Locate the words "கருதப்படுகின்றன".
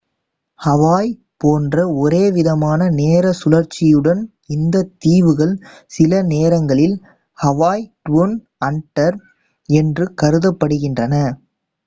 10.21-11.13